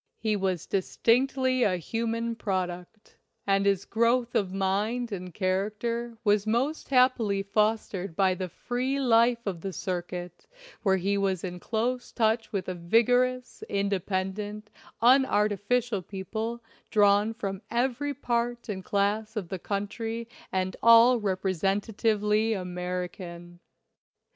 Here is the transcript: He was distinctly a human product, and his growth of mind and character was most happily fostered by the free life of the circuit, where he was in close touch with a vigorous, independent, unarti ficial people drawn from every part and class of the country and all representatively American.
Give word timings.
He 0.17 0.35
was 0.35 0.65
distinctly 0.65 1.61
a 1.61 1.77
human 1.77 2.35
product, 2.35 3.17
and 3.45 3.67
his 3.67 3.85
growth 3.85 4.33
of 4.33 4.51
mind 4.51 5.11
and 5.11 5.31
character 5.31 6.17
was 6.23 6.47
most 6.47 6.89
happily 6.89 7.43
fostered 7.43 8.15
by 8.15 8.33
the 8.33 8.49
free 8.49 8.99
life 8.99 9.45
of 9.45 9.61
the 9.61 9.71
circuit, 9.71 10.47
where 10.81 10.97
he 10.97 11.19
was 11.19 11.43
in 11.43 11.59
close 11.59 12.11
touch 12.11 12.51
with 12.51 12.67
a 12.67 12.73
vigorous, 12.73 13.61
independent, 13.69 14.71
unarti 15.03 15.59
ficial 15.69 16.07
people 16.07 16.63
drawn 16.89 17.31
from 17.35 17.61
every 17.69 18.15
part 18.15 18.69
and 18.69 18.83
class 18.83 19.35
of 19.35 19.49
the 19.49 19.59
country 19.59 20.27
and 20.51 20.75
all 20.81 21.19
representatively 21.19 22.53
American. 22.53 23.59